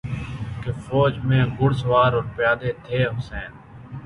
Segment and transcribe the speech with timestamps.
[0.61, 3.51] کی فوج میں گھرسوار اور پیادے تھے حسین